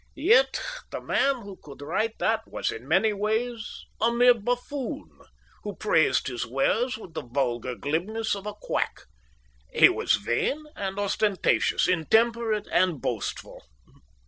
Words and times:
"Yet 0.15 0.59
the 0.89 0.99
man 0.99 1.43
who 1.43 1.59
could 1.61 1.79
write 1.83 2.17
that 2.17 2.47
was 2.47 2.71
in 2.71 2.87
many 2.87 3.13
ways 3.13 3.85
a 4.01 4.11
mere 4.11 4.33
buffoon, 4.33 5.11
who 5.61 5.75
praised 5.75 6.25
his 6.25 6.43
wares 6.43 6.97
with 6.97 7.13
the 7.13 7.21
vulgar 7.21 7.75
glibness 7.75 8.33
of 8.35 8.47
a 8.47 8.55
quack. 8.59 9.01
He 9.71 9.89
was 9.89 10.15
vain 10.15 10.63
and 10.75 10.97
ostentatious, 10.97 11.87
intemperate 11.87 12.67
and 12.71 12.99
boastful. 12.99 13.61